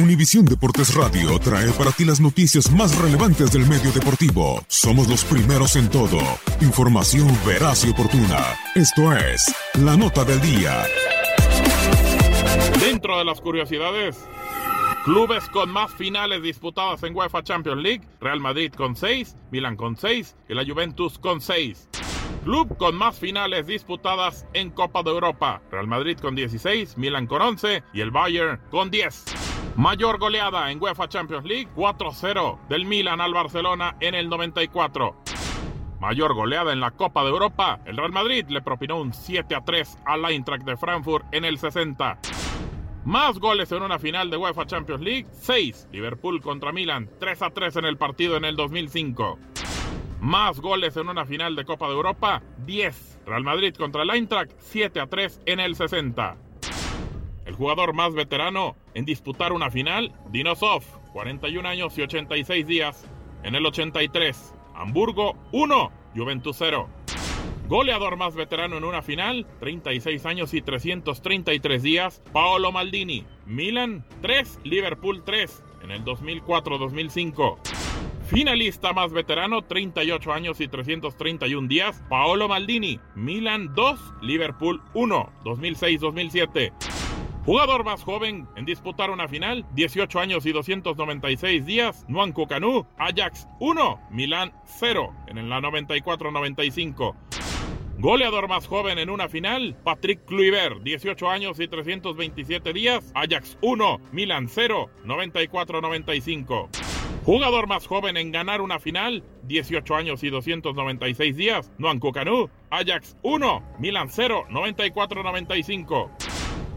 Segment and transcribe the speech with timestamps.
[0.00, 4.64] Univisión Deportes Radio trae para ti las noticias más relevantes del medio deportivo.
[4.66, 6.18] Somos los primeros en todo.
[6.62, 8.38] Información veraz y oportuna.
[8.74, 10.84] Esto es La Nota del Día.
[12.80, 14.16] Dentro de las curiosidades,
[15.04, 19.98] clubes con más finales disputadas en UEFA Champions League, Real Madrid con 6, Milan con
[19.98, 21.88] 6 y la Juventus con 6.
[22.44, 27.42] Club con más finales disputadas en Copa de Europa, Real Madrid con 16, Milan con
[27.42, 29.39] 11 y el Bayern con 10.
[29.80, 35.16] Mayor goleada en UEFA Champions League, 4-0 del Milan al Barcelona en el 94.
[36.00, 40.26] Mayor goleada en la Copa de Europa, el Real Madrid le propinó un 7-3 al
[40.26, 42.18] Eintracht de Frankfurt en el 60.
[43.06, 45.88] Más goles en una final de UEFA Champions League, 6.
[45.92, 49.38] Liverpool contra Milan, 3-3 en el partido en el 2005.
[50.20, 53.20] Más goles en una final de Copa de Europa, 10.
[53.24, 56.49] Real Madrid contra el Eintracht, 7-3 en el 60.
[57.50, 63.04] El jugador más veterano en disputar una final, Dinosov, 41 años y 86 días,
[63.42, 64.54] en el 83.
[64.72, 66.88] Hamburgo 1, Juventus 0.
[67.66, 73.26] Goleador más veterano en una final, 36 años y 333 días, Paolo Maldini.
[73.46, 77.58] Milan 3, Liverpool 3, en el 2004-2005.
[78.28, 83.00] Finalista más veterano, 38 años y 331 días, Paolo Maldini.
[83.16, 86.99] Milan 2, Liverpool 1, 2006-2007.
[87.46, 93.48] Jugador más joven en disputar una final, 18 años y 296 días, Nuanco Canú, Ajax
[93.60, 97.16] 1, Milán 0 en la 94-95.
[97.98, 104.00] Goleador más joven en una final, Patrick Kluivert, 18 años y 327 días, Ajax 1,
[104.12, 106.68] Milan 0, 94-95.
[107.24, 113.16] Jugador más joven en ganar una final, 18 años y 296 días, Nuanco Canú, Ajax
[113.22, 116.29] 1, Milan 0, 94-95.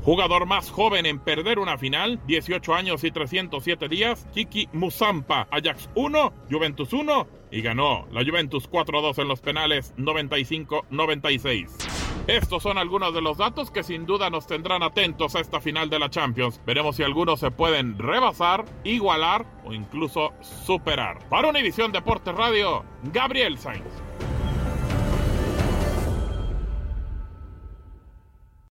[0.04, 5.90] Jugador más joven en perder una final, 18 años y 307 días, Kiki Musampa, Ajax
[5.96, 11.70] 1, Juventus 1 y ganó la Juventus 4-2 en los penales 95-96.
[12.28, 15.90] Estos son algunos de los datos que sin duda nos tendrán atentos a esta final
[15.90, 16.60] de la Champions.
[16.66, 21.20] Veremos si algunos se pueden rebasar, igualar o incluso superar.
[21.30, 23.84] Para Univisión Deportes Radio, Gabriel Sainz.